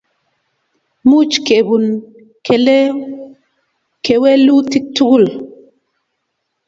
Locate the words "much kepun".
1.09-1.85